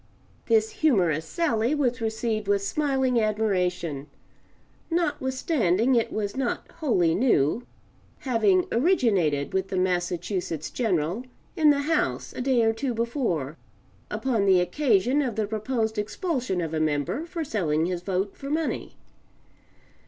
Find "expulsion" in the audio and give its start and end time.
15.99-16.61